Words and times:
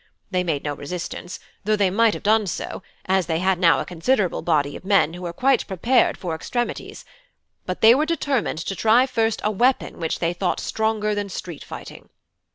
They 0.31 0.43
made 0.43 0.63
no 0.63 0.73
resistance, 0.73 1.39
though 1.63 1.75
they 1.75 1.91
might 1.91 2.15
have 2.15 2.23
done 2.23 2.47
so, 2.47 2.81
as 3.05 3.27
they 3.27 3.37
had 3.37 3.59
now 3.59 3.79
a 3.79 3.85
considerable 3.85 4.41
body 4.41 4.75
of 4.75 4.83
men 4.83 5.13
who 5.13 5.21
were 5.21 5.31
quite 5.31 5.67
prepared 5.67 6.17
for 6.17 6.33
extremities. 6.33 7.05
But 7.67 7.81
they 7.81 7.93
were 7.93 8.07
determined 8.07 8.57
to 8.65 8.75
try 8.75 9.05
first 9.05 9.41
a 9.43 9.51
weapon 9.51 9.99
which 9.99 10.17
they 10.17 10.33
thought 10.33 10.59
stronger 10.59 11.13
than 11.13 11.29
street 11.29 11.63
fighting. 11.63 12.09